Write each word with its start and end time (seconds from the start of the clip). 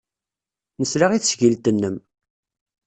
Nesla 0.81 1.07
i 1.13 1.19
tesgilt-nnem. 1.21 1.97